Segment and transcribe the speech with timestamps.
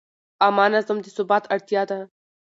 [0.43, 1.99] عامه نظم د ثبات اړتیا ده.